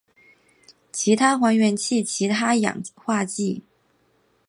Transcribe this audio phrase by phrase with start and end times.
[0.91, 3.61] 其他还原器其他氧化剂